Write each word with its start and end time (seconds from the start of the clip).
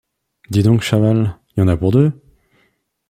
Dis 0.49 0.63
donc, 0.63 0.81
Chaval, 0.81 1.37
y 1.57 1.61
en 1.61 1.67
a 1.67 1.77
pour 1.77 1.91
deux! 1.91 2.11